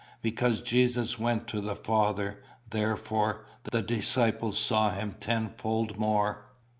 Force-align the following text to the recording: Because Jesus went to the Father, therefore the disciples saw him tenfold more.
Because 0.23 0.63
Jesus 0.63 1.19
went 1.19 1.45
to 1.49 1.61
the 1.61 1.75
Father, 1.75 2.41
therefore 2.67 3.45
the 3.71 3.83
disciples 3.83 4.57
saw 4.57 4.89
him 4.89 5.15
tenfold 5.19 5.95
more. 5.99 6.47